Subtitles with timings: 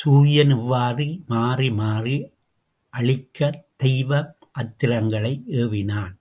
[0.00, 2.18] சூரியன் இவ்வாறு மாறி மாறி
[2.92, 4.20] அழிக்கத் தெய்வ
[4.52, 6.14] அத்திரங்களை ஏவினான்.